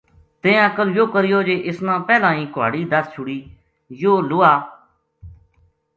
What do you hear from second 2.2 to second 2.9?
ہی کہاڑی